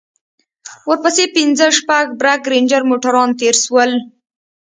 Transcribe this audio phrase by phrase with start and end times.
[0.87, 3.91] ورپسې پنځه شپږ برگ رېنجر موټران تېر سول.